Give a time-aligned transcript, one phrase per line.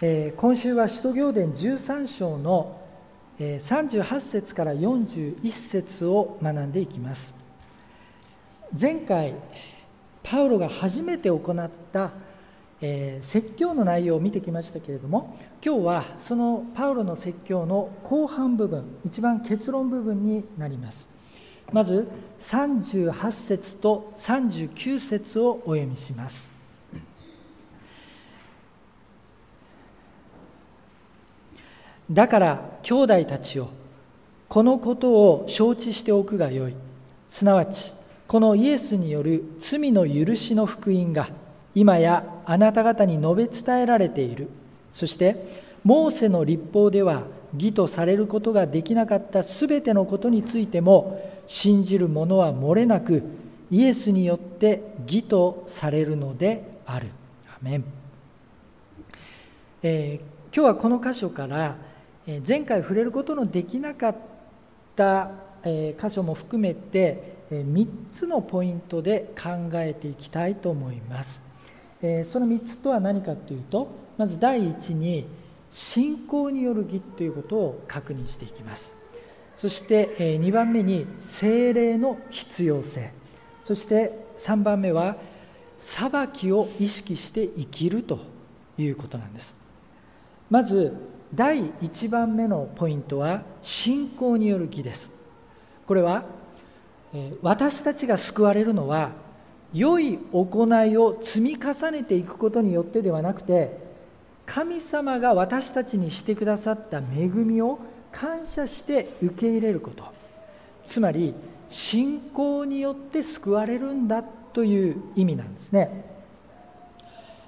[0.00, 2.80] えー、今週は使徒行伝13章の
[3.38, 7.34] 38節から41節を学んでいきます。
[8.78, 9.34] 前回
[10.22, 12.10] パウロが初めて行った
[12.86, 21.08] えー、説教の内容を見てきましたけれども今日はそのパウロの説教の後半部分一番結論部分になります。
[21.72, 26.53] まず38節と39節をお読みします。
[32.10, 33.68] だから兄弟たちよ
[34.48, 36.74] このことを承知しておくがよい。
[37.28, 37.92] すなわち
[38.28, 41.28] このイエスによる罪の許しの福音が
[41.74, 44.48] 今やあなた方に述べ伝えられている。
[44.92, 53.22] そしてモーセの立法では義とされることができなかったすべてのことについても信じる者は漏れなく
[53.70, 57.08] イエスによって義とされるのである。
[57.48, 57.84] アメン。
[59.82, 61.76] えー、今日はこの箇所から、
[62.46, 64.16] 前回触れることのできなかっ
[64.96, 65.30] た、
[65.64, 71.42] 箇所も含めて、3つのポイントで考えていきたいと思います。
[72.24, 75.26] その3つとは何かというとまず第一に
[75.70, 78.94] 信仰による義ということを確認していきます。
[79.56, 83.12] そして2番目に精霊の必要性。
[83.62, 85.16] そして3番目は
[85.78, 88.18] 裁きを意識して生きると
[88.78, 89.56] いうことなんです。
[90.50, 90.94] まず
[91.34, 95.12] 第1番目のポイントは信仰による義です。
[95.86, 96.24] これは
[97.42, 99.12] 私たちが救われるのは
[99.72, 103.78] 良い行いを積み重ねていくことによってではなくて
[104.46, 107.78] 神様が私たちにしてくださった恵みを
[108.12, 110.04] 感謝して受け入れること。
[110.86, 111.34] つまり
[111.68, 116.04] 信仰によって救われるんだという意味なんですね、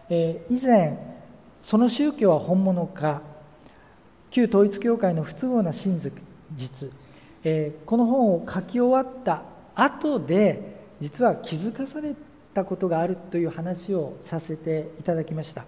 [0.08, 0.98] えー、以前
[1.62, 3.22] その宗教は本物か
[4.36, 6.90] 旧統一教会の不都合な真実、
[7.42, 12.14] えー、この本を書き終わった後で実は気づかされ
[12.52, 15.64] たことがあるという話をさせていただきました、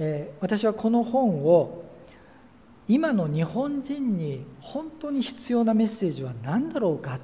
[0.00, 1.84] えー、私はこの本を
[2.88, 7.20] 今の日本人に本当に必要なメッセージは何だろうか、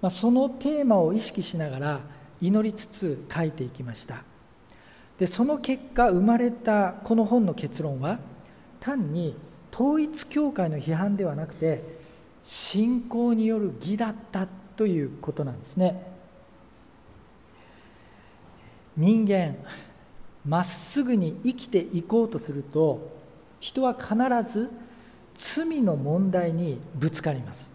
[0.00, 2.00] まあ、そのテーマを意識しながら
[2.40, 4.24] 祈りつつ書いていきました。
[5.16, 8.18] でその結果生まれたこの本の結論は
[8.80, 9.34] 単に
[9.74, 11.82] 統一教会の批判ではなくて
[12.44, 14.46] 信仰による義だった
[14.76, 16.14] ということなんですね。
[18.96, 19.56] 人間
[20.46, 23.10] まっすぐに生きていこうとすると
[23.58, 24.14] 人は必
[24.48, 24.70] ず
[25.34, 27.72] 罪の問題にぶつかります。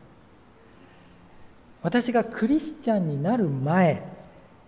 [1.82, 4.04] 私がクリスチャンになる前、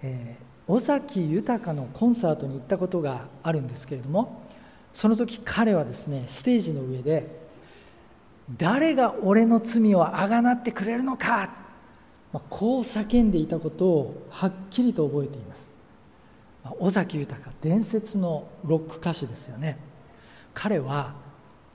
[0.01, 4.41] えー、尾崎豊のコンサートに行ったことがあるんですけれども
[4.93, 7.41] その時彼はですねステージの上で
[8.57, 11.61] 誰が俺の罪をあがなってくれるのか
[12.33, 15.71] まあ、こう叫んでいたことをはっきりと覚えています、
[16.63, 19.77] まあ、尾崎豊伝説のロック歌手ですよね。
[20.53, 21.13] 彼は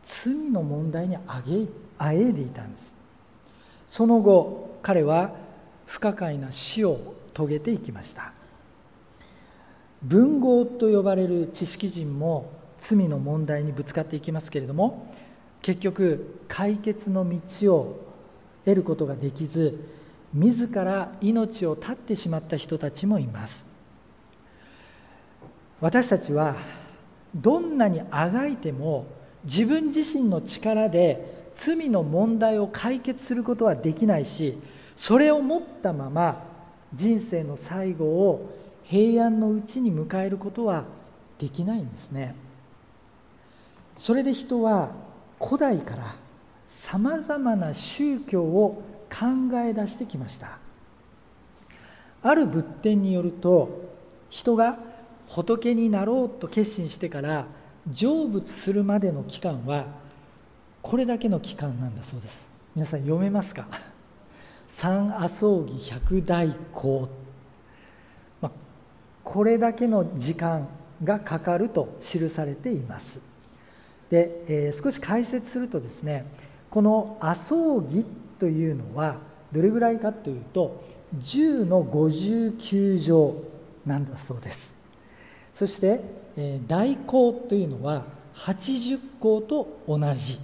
[0.02, 1.66] 罪の問題にあげ
[1.98, 2.94] あえいでいたんです。
[3.86, 5.34] その後彼は
[5.86, 8.32] 不可解な死を遂げていきました。
[10.02, 15.12] 文豪と呼ばれる知識人も罪の問題にぶつかっていきますけれども
[15.62, 18.06] 結局解決の道を
[18.64, 19.78] 得ることができず
[20.34, 23.66] 自ら命を絶ってしまった人たちもいます。
[25.80, 26.56] 私たちは
[27.34, 29.06] どんなにあがいても
[29.44, 34.58] 自分自身の力で罪の問題を解決することはできないし
[34.96, 36.44] それを持ったまま
[36.94, 38.54] 人生の最後を
[38.84, 40.84] 平安のうちに迎えることは
[41.38, 42.34] できないんですね。
[43.96, 44.92] それで人は
[45.40, 46.16] 古代から
[46.66, 50.58] さまざまな宗教を考え出してきました。
[52.22, 53.94] ある仏典によると
[54.28, 54.78] 人が
[55.28, 57.46] 仏になろうと決心してから
[57.92, 59.86] 成仏するまでの期間は
[60.82, 62.48] これだけの期間なんだそうです。
[62.74, 63.66] 皆さん読めますか？
[64.66, 67.08] 三阿葬儀百代行、
[68.40, 68.52] まあ、
[69.22, 70.66] これだけの時間
[71.02, 73.20] がかかると記されています。
[74.10, 76.26] で、えー、少し解説するとですね
[76.70, 78.04] この阿葬儀
[78.38, 79.18] というのは
[79.52, 80.84] どれぐらいかというと
[81.18, 83.42] 10の59乗
[83.84, 84.76] なんだそうです。
[85.54, 86.04] そして、
[86.36, 88.04] えー、大項というのは
[88.34, 90.38] 80項と同じ。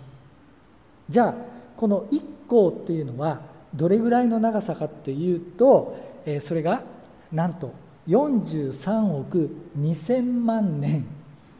[1.10, 1.34] じゃあ
[1.76, 3.42] この1項というのは
[3.74, 6.82] どれぐらいの長さかというと、えー、それが
[7.30, 7.74] なんと
[8.08, 11.04] 43億2000万年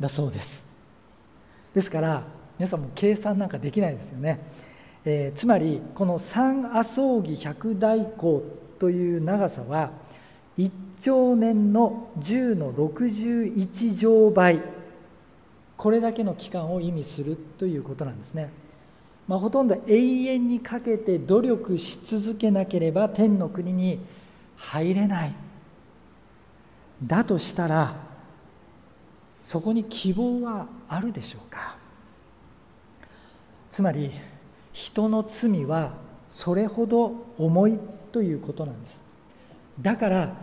[0.01, 0.72] だそうです。
[1.75, 2.23] ですから
[2.59, 4.41] 皆さんも計算なんかできないですよね、
[5.05, 8.43] えー、つまりこの三阿葬儀百大項
[8.79, 9.91] という長さは
[10.59, 10.71] 1
[11.01, 14.61] 兆年の10の61乗倍。
[15.77, 18.53] これだけの期間を意味するということなんですね、
[19.27, 23.99] まあ、ほとんど永遠にかけて努力し続けなければ天の国に
[24.57, 25.35] 入れない。
[27.03, 27.97] だとしたら
[29.43, 31.77] そこに希望はあるでしょうか？
[33.69, 34.13] つまり
[34.73, 35.95] 人の罪は
[36.29, 37.79] それほど重い
[38.13, 39.05] ということなんです。
[39.81, 40.37] だから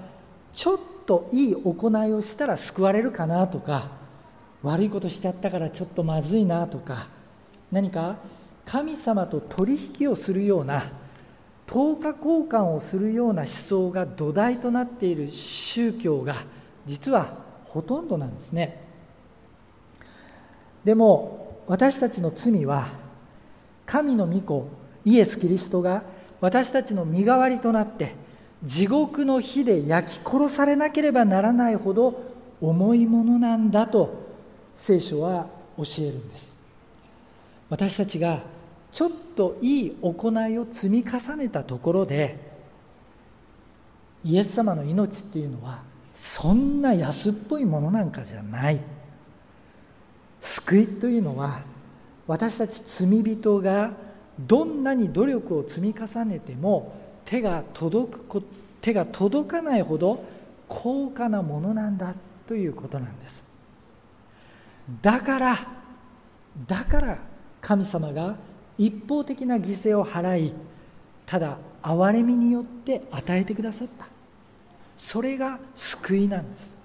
[0.52, 3.92] ちょっといい行いをしたら救われるかなとか
[4.62, 7.08] 悪いことしちゃったからちょっとまずいなとか
[7.72, 8.18] 何か
[8.66, 10.92] 神様と取引をするような
[11.66, 16.36] 等価交換をするような思想が土台となっている宗教が
[16.86, 18.89] 実はほとんどなんですね。
[20.90, 22.90] でも私たちの罪は
[23.86, 24.68] 神の御子
[25.06, 26.02] イエス・キリストが
[26.42, 28.16] 私たちの身代わりとなって
[28.64, 32.20] 地獄の火で焼き殺されなければならないほど
[32.60, 34.34] 重いものなんだと
[34.74, 35.46] 聖書は
[35.78, 36.58] 教えるんです。
[37.70, 38.42] 私たちが
[38.92, 42.36] ちょっといい行いを積み重ねたところで
[44.24, 45.84] イエス様の命っていうのは
[46.16, 48.82] そんな安っぽいものなんかじゃない。
[50.50, 51.62] 救いというのは
[52.26, 53.94] 私たち罪人が
[54.40, 58.44] どんなに努力を積み重ねても手が届く
[58.82, 60.24] 手が届かないほど
[60.68, 62.16] 高価なものなんだ
[62.48, 63.46] ということなんです。
[65.02, 65.68] だから
[66.66, 67.20] だから
[67.62, 68.36] 神様が
[68.78, 70.54] 一方的な犠牲を払い
[71.26, 74.08] ただ憐れみによって与えてくださった。
[74.98, 76.80] それが救いなんです。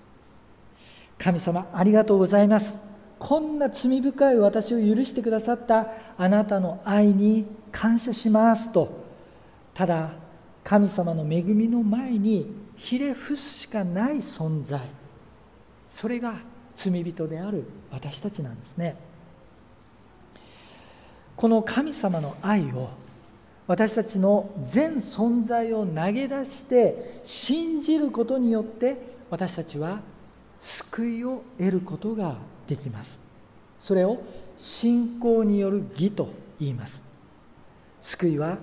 [1.16, 2.93] 神様ありがとうございます。
[3.24, 5.88] こんな罪深い私を許してくださった
[6.18, 9.02] あなたの愛に感謝しますと
[9.72, 10.10] ただ
[10.62, 14.78] 神様の恵みの前にひれ伏すしかない存在
[15.88, 16.34] それが
[16.76, 18.94] 罪人である私たちなんですね。
[21.34, 22.90] この神様の愛を
[23.66, 28.98] 私たちの全存在を投げ出して信じることによって
[29.30, 30.00] 私たちは
[30.60, 33.20] 救いを得ることができます。
[33.78, 34.22] それを
[34.56, 36.30] 信仰による義と
[36.60, 37.04] 言います。
[38.02, 38.58] 救いは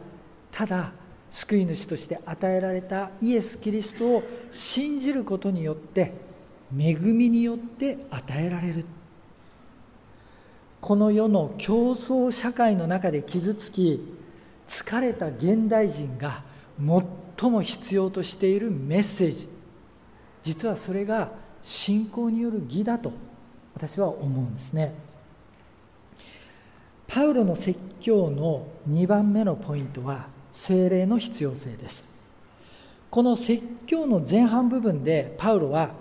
[0.52, 0.92] ただ
[1.30, 6.14] 救い主として与えられたイエス・キリストを信じることによって
[6.78, 8.86] 恵みによって与えられる。
[10.82, 14.02] この世の競争社会の中で傷つき
[14.68, 16.44] 疲れた現代人が
[17.38, 19.48] 最も必要としているメッセージ。
[20.44, 21.32] 実はそれが
[21.62, 23.14] 信仰による義だと
[23.74, 24.94] 私は思うんですね。
[27.08, 32.06] パウロの説教の2番目のポイントは精霊の必要性です。
[33.10, 35.92] この説教の前半部分でパウロは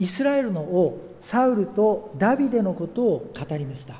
[0.00, 3.96] イスラエルの王サウルとダビデのことを語りました。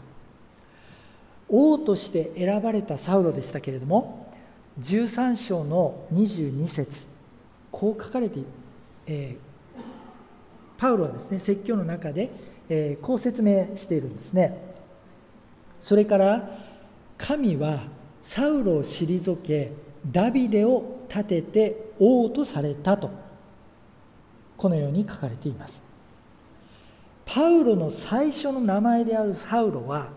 [1.48, 4.32] 王として選ばれたサウロでしたけれども
[4.80, 7.08] 13章の22節
[7.70, 8.40] こう書かれて、
[9.06, 9.80] えー、
[10.78, 12.30] パウロはですね説教の中で、
[12.68, 14.56] え、こう説明しているんですね。
[15.80, 16.58] それから
[17.16, 17.84] 神は
[18.20, 19.72] サウロを退け
[20.10, 23.10] ダビデを立てて王とされたと
[24.56, 25.82] このように書かれています。
[27.24, 30.08] パウロの最初の名前であるサウロは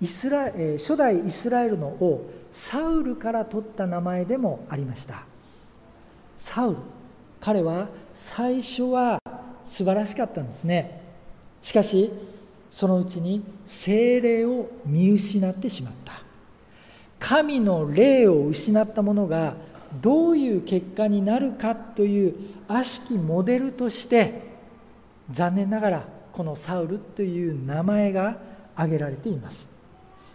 [0.00, 5.24] イスラ初代イスラエルの王サウルから取った名前でもありました。
[6.36, 6.78] サウル
[7.40, 9.18] 彼は最初は
[9.64, 11.09] 素晴らしかったんですね。
[11.62, 12.10] しかし
[12.70, 16.12] そのうちに精霊を見失ってしまった。
[17.18, 19.54] 神の霊を失った者が
[20.00, 22.34] どういう結果になるかという
[22.68, 24.42] 悪しきモデルとして
[25.30, 28.38] 残念ながらこのサウルという名前が
[28.74, 29.68] 挙げられています。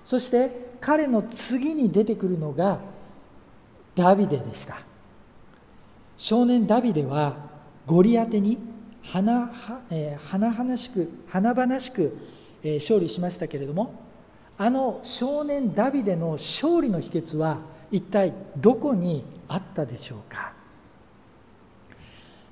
[0.03, 2.79] そして彼の次に出てくるのが
[3.95, 4.81] ダビデでした。
[6.17, 7.35] 少年ダビデは
[7.85, 8.57] ゴリアテに
[9.11, 12.17] 華々しく華々しく
[12.63, 14.03] え勝利しましたけれども
[14.57, 17.59] あの少年ダビデの勝利の秘訣は
[17.91, 20.53] 一体どこにあったでしょうか？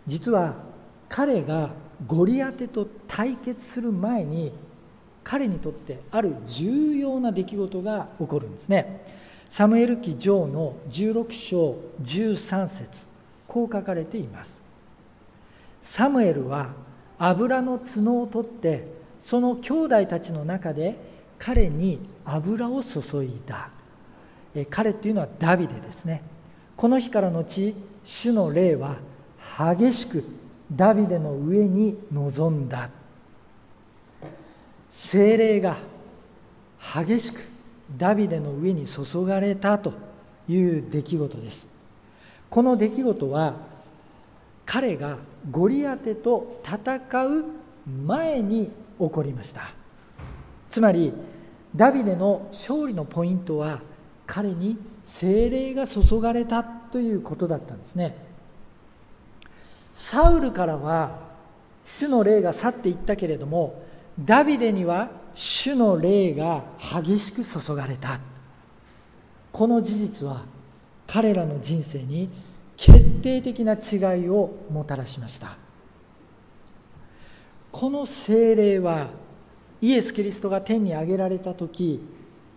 [0.06, 0.58] 実は
[1.10, 1.72] 彼が
[2.06, 4.52] ゴリアテと対決する前に
[5.24, 9.06] 彼にとってある重要な出来事が起こるんですね。
[9.48, 13.08] サムエル記上の16章13節
[13.48, 14.63] こう書かれています。
[15.84, 16.72] サムエルは
[17.20, 18.88] 油の角を取って
[19.22, 20.98] その兄弟たちの中で
[21.38, 23.70] 彼に油を注いだ。
[24.70, 26.24] 彼っていうのはダビデですね。
[26.76, 28.98] この日からのち主の霊は
[29.78, 30.24] 激しく
[30.72, 32.90] ダビデの上に臨んだ。
[34.90, 35.76] 精霊が
[37.06, 37.48] 激しく
[37.98, 39.94] ダビデの上に注がれたと
[40.48, 41.68] いう出来事です。
[42.50, 43.56] この出来事は
[44.66, 45.18] 彼が
[45.50, 47.46] ゴリアテと戦う
[48.06, 49.74] 前に起こりました。
[50.70, 51.14] つまり
[51.76, 53.82] ダビデの勝利のポイントは
[54.26, 58.16] 彼に精霊が注がれたということだったんですね。
[59.94, 61.20] サウルからは
[61.84, 63.84] 主の霊が去っていったけれども
[64.20, 68.20] ダビデには主の霊が激しく注がれた。
[69.52, 70.46] この事実は
[71.06, 72.30] 彼らの人生に
[72.84, 75.56] 決定的な違いをもたらしました。
[77.72, 79.08] この精霊は
[79.82, 82.02] イエス・キリストが天に上げられた時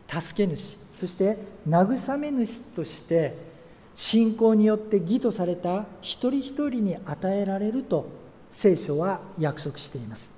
[0.08, 3.36] 助け主そして慰め主として
[3.94, 8.08] 信仰によって義とされた一人一人に与えられると
[8.50, 10.34] 聖書は約束しています。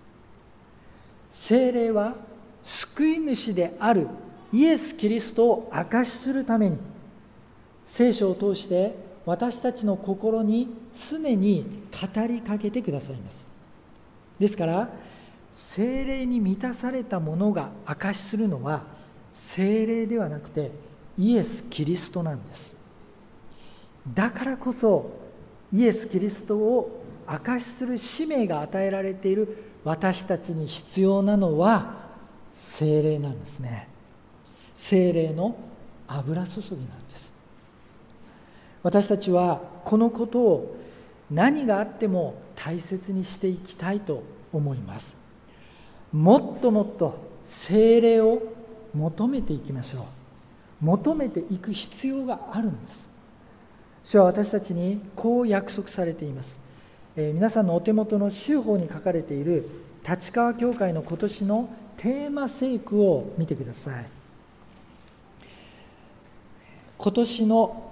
[1.30, 2.14] 精霊は
[2.62, 4.06] 救い主である
[4.52, 6.76] イエス・キリストを証しするために
[7.86, 10.68] 聖書を通して私たちの心に
[11.10, 13.46] 常に語りかけてくださいます。
[14.38, 14.88] ですから
[15.50, 18.86] 精霊に満たされたものが証しするのは
[19.30, 20.70] 精霊ではなくて
[21.18, 22.74] イエス・キリストなんです。
[24.14, 25.10] だからこそ
[25.70, 31.96] イエス・キリストを証しする使命が与えられている私たちに必要なのは
[32.50, 33.88] 精霊なんですね。
[34.74, 35.54] 精霊の
[36.06, 37.37] 油注ぎなんです。
[38.82, 40.76] 私たちはこのことを
[41.30, 45.16] 何があっても大切にしていきたいと思います。
[46.12, 48.42] もっともっと精霊を
[48.94, 50.04] 求めていきましょう。
[50.80, 53.10] 求めていく必要があるんです。
[54.04, 56.58] 主は私たちにこう約束されています、
[57.14, 59.68] えー、皆さんのお手元の州法に書かれている
[60.08, 61.68] 立川教会の今年の
[61.98, 64.06] テーマ聖句を見てください。
[66.96, 67.87] 今年の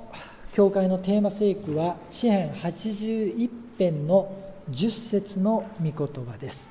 [0.56, 4.34] 教会のテーマ聖句は詩編81編の
[4.70, 6.70] 10節の御言葉です。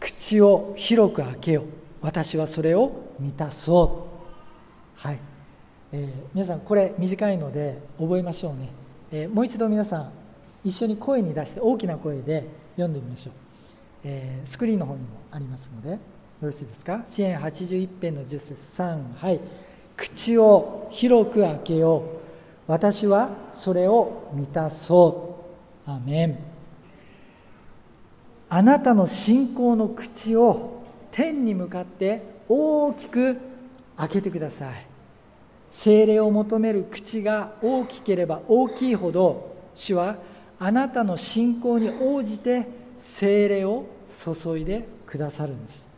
[0.00, 1.62] 口を広く開けよ
[2.00, 4.08] 私はそれを満たそ
[4.98, 5.06] う。
[5.06, 5.20] はい、
[5.92, 8.68] えー、皆さんこれ短いので覚えましょうね、
[9.12, 10.10] えー、もう一度皆さん
[10.64, 12.44] 一緒に声に出して大きな声で
[12.74, 13.34] 読んでみましょう、
[14.02, 15.98] えー、スクリーンの方にもありますのでよ
[16.42, 17.04] ろしいですか？
[17.06, 18.82] 支援81編の10節。
[18.82, 19.38] 3はい。
[19.96, 22.02] 口を広く開けよう。
[22.66, 25.44] 私はそれを満たそ
[25.86, 25.90] う。
[25.90, 26.38] アメン。
[28.48, 33.38] あなたの信仰の口を天に向かって大きく
[33.96, 34.86] 開けてください。
[35.70, 40.16] 精霊を求める口が大きければ大きいほど主は
[40.58, 42.66] あなたの信仰に応じて
[42.98, 43.84] 精霊を
[44.34, 45.88] 注いでくださるんです。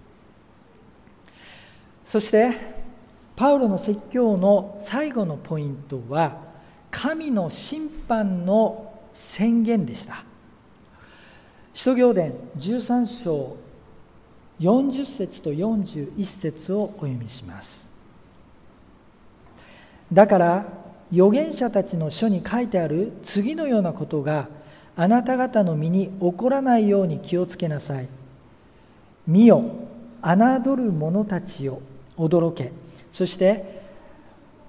[2.04, 2.56] そして
[3.38, 6.38] パウロの説教の最後のポイントは
[6.90, 10.24] 神の審判の宣言でした。
[11.72, 13.56] 使徒行伝13章
[14.58, 17.92] 40節と41節をお読みします。
[20.12, 20.66] だから
[21.12, 24.48] 預言者たちの書に書いてある次のようなことが
[24.96, 28.08] あなた方の身に起こらないように気をつけなさい。
[29.28, 29.62] 見よ
[30.22, 31.80] 侮る者たちよ
[32.16, 32.87] 驚け。
[33.12, 33.82] そして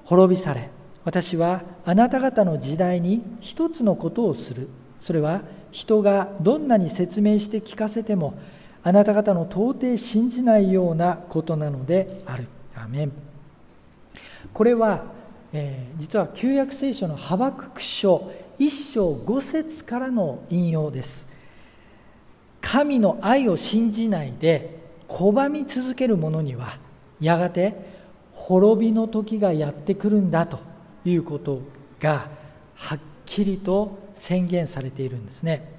[0.05, 0.69] 滅びされ
[1.05, 4.69] 私はあなた方の時代に一つのことをする
[5.00, 8.38] それは人がどんなに説明して聞かせても
[8.84, 12.48] あなた方の到底信じないようなことなのである。
[12.75, 13.12] アメン
[14.53, 15.03] これは、
[15.51, 21.27] えー、実は旧約聖書のハバクク書1章5節からの引用です。
[22.62, 26.77] 神の愛を信じないで拒み続ける者には
[27.19, 27.99] やがて
[28.33, 30.59] 滅びの時がやってくるんだと
[31.05, 31.62] いうこと
[32.00, 32.29] が
[32.75, 35.71] はっきりと宣言されているんですね。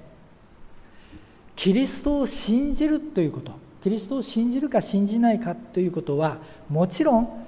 [1.55, 3.51] キリストを信じるということ。
[3.81, 6.37] キリストを信じるか信じないかということは
[6.69, 7.45] もちろん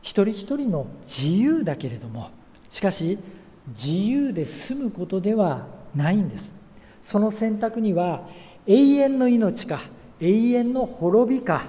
[0.00, 2.30] 一人一人の自由だけれども。
[2.70, 3.18] しかし
[3.68, 6.54] 自由で済むことではないんです。
[7.00, 8.28] その選択には
[8.66, 9.80] 永遠の命か
[10.20, 11.66] 永遠の滅びか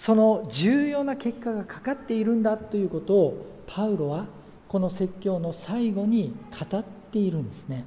[0.00, 4.24] その重要な結果がかかっているんだということをパウロは
[4.66, 7.84] この説教の最後に語っているんですね。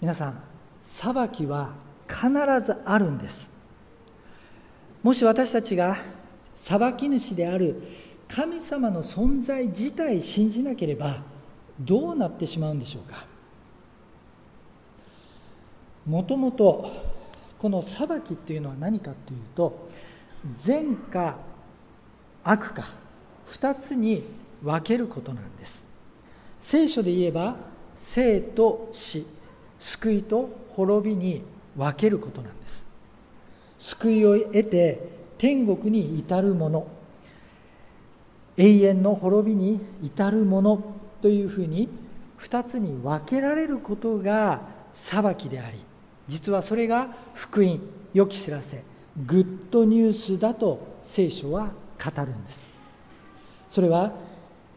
[0.00, 0.44] 皆さん
[0.80, 1.74] 裁きは
[2.06, 2.28] 必
[2.64, 3.50] ずあるんです。
[5.02, 5.96] もし私たちが
[6.54, 7.82] 裁き主である
[8.28, 11.20] 神様の存在自体信じなければ
[11.80, 13.26] どうなってしまうんでしょうか。
[16.06, 17.10] もともと
[17.58, 19.90] この裁きっていうのは何かというと
[20.54, 21.36] 善か
[22.44, 22.84] 悪か
[23.46, 24.24] 2つに
[24.62, 25.86] 分けることなんです。
[26.58, 27.56] 聖書で言えば
[27.94, 29.26] 生と死
[29.78, 31.42] 救いと滅びに
[31.76, 32.86] 分けることなんです。
[33.78, 35.00] 救いを得て
[35.38, 36.86] 天国に至るもの
[38.56, 41.88] 永遠の滅びに至るものというふうに
[42.38, 44.60] 2つに分けられることが
[44.94, 45.78] 裁きであり
[46.28, 47.80] 実はそれが福音
[48.12, 48.91] 良き知らせ。
[49.16, 52.66] グッドニュースだと聖書は語るんです。
[53.68, 54.12] それは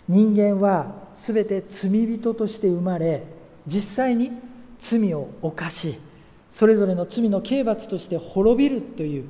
[0.08, 3.24] 人間は全て罪人として生まれ
[3.66, 4.32] 実際に
[4.80, 5.98] 罪を犯し
[6.52, 9.26] それぞれの罪の刑罰として滅びるという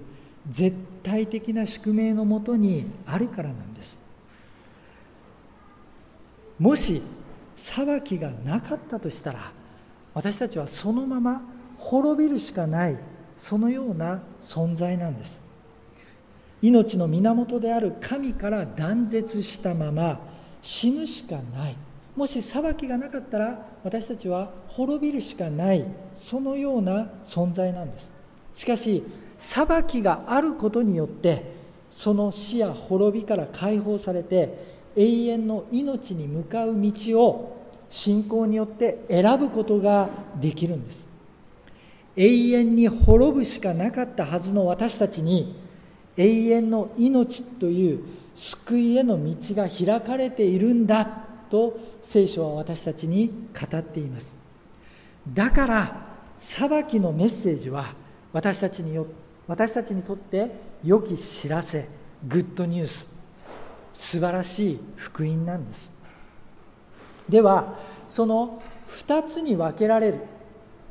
[0.49, 3.99] 絶対的な宿命のもとにあるからなんです。
[6.59, 7.01] もし
[7.55, 9.51] 裁きがなかったとしたら
[10.13, 11.41] 私たちはそのまま
[11.77, 12.97] 滅びるしかない。
[13.37, 15.43] そのような存在なんです。
[16.61, 20.19] 命の源である神から断絶したまま
[20.61, 21.75] 死ぬしかない。
[22.15, 25.85] もし裁きがなかったら私たちは滅びるしかない。
[26.15, 28.13] そのような存在なんです。
[28.53, 29.03] しかし
[29.37, 31.53] 裁きがあることによって
[31.91, 41.14] その死や滅びから解放されて永遠の命に向かう道を信仰によって選ぶことができるんです。
[42.15, 45.55] 永遠に滅ぶしかなかったはずの私たちに
[46.17, 48.03] 永遠の命という
[48.33, 51.05] 救いへの道が開かれているんだ
[51.49, 54.37] と聖書は私たちに語っています。
[55.27, 56.07] だから
[56.37, 57.93] 裁きのメッセージは
[58.33, 59.07] 私たちによ
[59.47, 60.51] 私たちにとって
[60.83, 61.87] 良き知らせ
[62.27, 63.07] グッドニュース
[63.93, 65.93] 素晴らしい福音なんです。
[67.29, 70.19] ではその2つに分けられる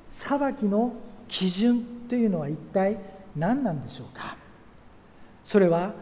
[0.08, 0.94] 裁きの
[1.34, 2.96] 基準というのは一体
[3.34, 4.36] 何なんでしょうか？
[5.42, 5.92] それは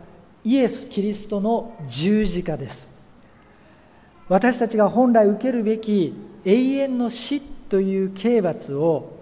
[0.44, 2.86] イエス・キリストの十字架です。
[4.28, 6.12] 私たちが本来受けるべき
[6.44, 9.20] 永遠の死という刑罰を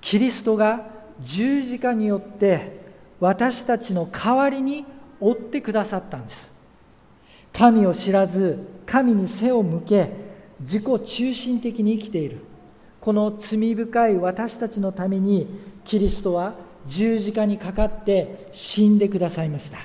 [0.00, 0.84] キリストが
[1.22, 2.80] 十字架によって
[3.20, 4.84] 私たちの代わりに
[5.20, 6.52] 負ってくださったんです。
[7.52, 10.10] 神を知らず神に背を向け
[10.58, 12.38] 自己中心的に生きている。
[13.06, 15.46] この罪深い私たちのために
[15.84, 16.56] キリストは
[16.88, 19.78] 十字架にかかって死んでくださいました。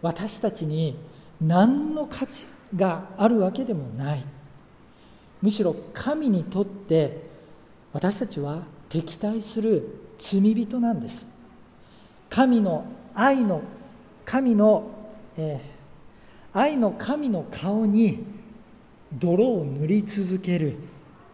[0.00, 0.96] 私たちに
[1.40, 4.24] 何の価値があるわけでもない。
[5.42, 7.28] むしろ神にとって
[7.92, 9.82] 私たちは敵対する
[10.16, 11.26] 罪人なんです。
[12.28, 12.84] 神の
[13.16, 13.62] 愛の
[14.24, 14.88] 神の、
[15.36, 18.22] えー、愛の神の顔に
[19.12, 20.76] 泥を塗り続ける。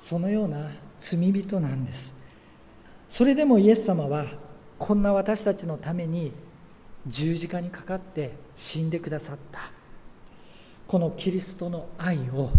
[0.07, 2.15] そのような罪人なんです。
[3.09, 4.27] それでもイエス様は
[4.79, 6.31] こんな私たちのために
[7.09, 9.73] 十字架にかかって死んでくださった。
[10.87, 12.51] このキリストの愛を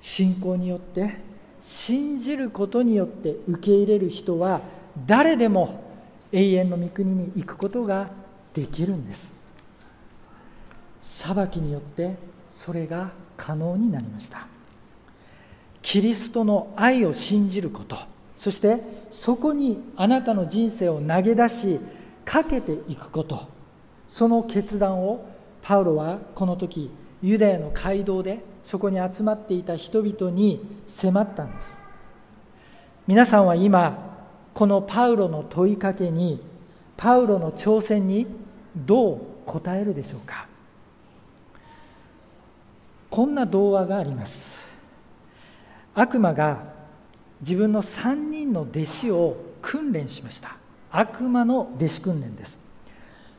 [0.00, 1.16] 信仰によって
[1.60, 4.62] 信じることによって受け入れる人は
[5.06, 5.84] 誰でも
[6.32, 8.10] 永遠の御国に行くことが
[8.54, 9.34] できるんです。
[10.98, 12.16] 裁きによって
[12.48, 14.53] それが可能になりました。
[15.84, 17.96] キリストの愛を信じること。
[18.38, 21.78] そしてそこにあなたの人生を投げ出し
[22.24, 23.46] かけていくこと。
[24.08, 25.26] その決断を
[25.62, 26.90] パウロはこの時
[27.22, 31.78] ユダヤの街道でそこに集まっていた人々に迫ったんです。
[33.06, 34.16] 皆さんは今
[34.54, 36.40] このパウロの問いかけに
[36.96, 38.26] パウロの挑戦に
[38.74, 40.46] どう答えるでしょうか。
[43.10, 44.63] こんな童話があります。
[45.94, 46.64] 悪魔が
[47.40, 50.56] 自分の3人の弟子を訓練しました。
[50.90, 52.58] 悪魔の弟子訓練です。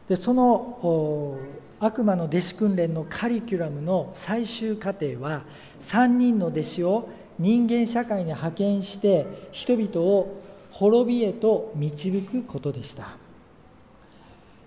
[0.07, 1.37] でその
[1.79, 5.43] 悪魔の弟子訓練のカリキュラムの最終過程は
[5.79, 10.41] 3人の弟子を人間社会に派遣して人々を
[10.71, 13.17] 滅びへと導くことでした。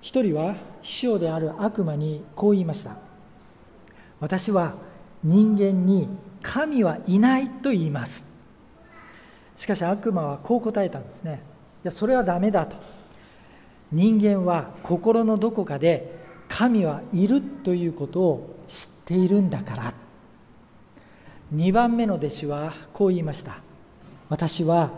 [0.00, 2.98] 一人は師匠である悪魔にこう言いました。
[4.20, 4.74] 私は
[5.22, 6.08] 人間に
[6.42, 8.24] 神はいないと言います。
[9.56, 11.40] しかし悪魔はこう答えたんですね。
[11.84, 12.76] いやそれはダメだと。
[13.90, 19.94] 人間は心のどこかで神はいるということを知っているんだから。
[21.54, 23.58] 2番目の弟子はこう言いました。
[24.28, 24.90] 私は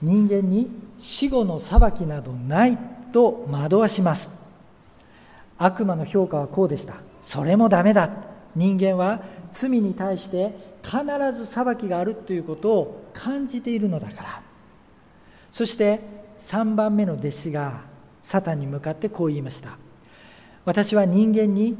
[0.00, 2.78] 人間に死後の裁きなどない
[3.12, 4.30] と惑わします。
[5.58, 6.94] 悪魔の評価はこうでした。
[7.22, 8.10] それもダメだ。
[8.54, 9.22] 人間は
[9.54, 10.98] 罪に対して必
[11.32, 14.42] ず裁きがあるということを感じているのだから。
[15.52, 16.00] そして
[16.36, 17.82] 3番目の弟子が
[18.22, 19.78] サタンに向かってこう言いました。
[20.64, 21.76] 私は人間に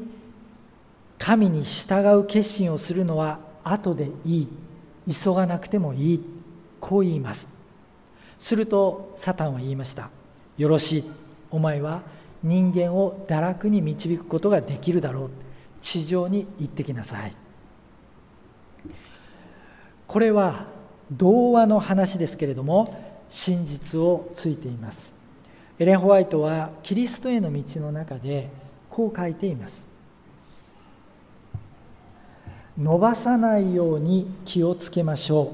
[1.17, 4.47] 神に従う決心をするのは後でいい。
[5.07, 6.21] 急がなくてもいい。
[6.79, 7.49] こう言います。
[8.39, 10.09] するとサタンは言いました。
[10.57, 11.11] よろしい。
[11.51, 12.03] お前は
[12.41, 15.29] 人間を堕落に導くことができるだろう。
[15.81, 17.35] 地上に行ってきなさい。
[20.07, 20.65] これは
[21.11, 22.93] 童話の話ですけれども
[23.29, 25.13] 真実をついています。
[25.77, 28.49] エレン・ホワイトはキリストへの道の中で
[28.89, 29.85] こう書いています。
[32.77, 35.49] 伸ばさないように気をつけましょう。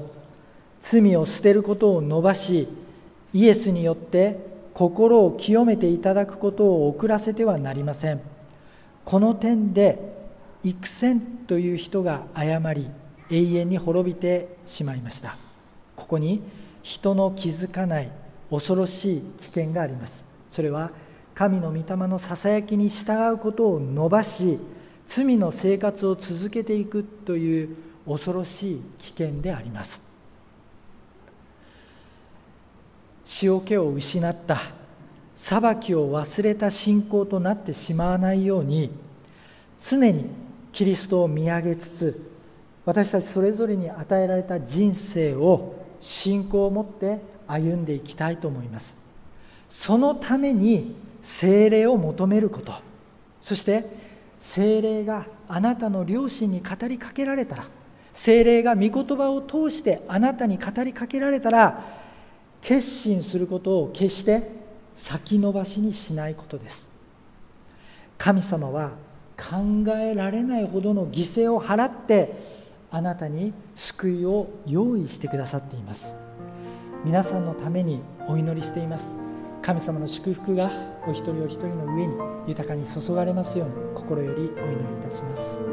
[0.80, 2.68] 罪を捨てることを伸ばし
[3.32, 4.38] イエスによって
[4.74, 8.20] 心を清めていただくことを遅らせてはなりません。
[9.04, 10.12] この点で
[10.64, 12.90] 幾千という人が誤り
[13.32, 15.36] 永遠に滅びてしまいました。
[15.96, 16.42] ここに
[16.82, 18.12] 人の気づかない
[18.50, 20.24] 恐ろしい危険があります。
[20.50, 20.90] それは
[21.34, 24.58] 神の御霊のささやきに従うことを伸ばし
[25.06, 30.02] 罪の生活を続けていくという恐ろしい危険であります。
[33.42, 34.60] 塩気を失った
[35.34, 38.90] 裁きを忘れた信仰となってしまわないように
[39.80, 40.26] 常に
[40.70, 42.31] キリストを見上げつつ
[42.84, 48.96] 私たちそれぞれに与えられた人生を信仰を持って歩んでいきたいと思います。
[49.68, 52.72] そのために精霊を求めること。
[53.40, 53.84] そして
[54.38, 57.66] 精霊があなたの両親に語りかけられたら
[58.12, 61.84] 精霊が御言葉を通してあなたに語りかけられたら
[62.60, 64.50] 決心することを決して
[64.94, 66.90] 先延ばしにしないことです。
[68.18, 68.92] 神様は
[69.36, 72.51] 考えられないほどの犠牲を払って
[72.94, 76.14] あなたに救いを用意してくださっています。
[77.06, 79.16] 皆さんのためにお祈りしています。
[79.62, 80.70] 神様の祝福が
[81.08, 82.14] お一人お一人の上に
[82.46, 85.64] 豊かに注がれますように心よりお祈りいたします。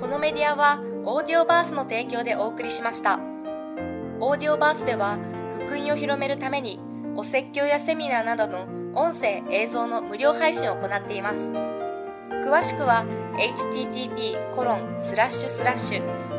[0.00, 3.20] このメディアはオーディオバースの提供でお送りしました。
[4.18, 5.18] オーディオバースでは
[5.54, 6.80] 福音を広めるために
[7.14, 11.52] お説教やセミナーなどの音声映像の無料配信を行っています。
[12.44, 13.04] 詳しくは
[13.38, 16.19] http コロンスラッシュスラッシュ